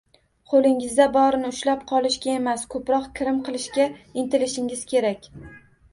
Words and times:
Qo’lingizda 0.53 1.05
borini 1.17 1.51
ushlab 1.55 1.83
qolishga 1.91 2.33
emas, 2.37 2.65
ko’proq 2.75 3.05
kirim 3.19 3.39
qilishga 3.51 3.89
intilishingiz 4.23 4.83
kerak 4.95 5.33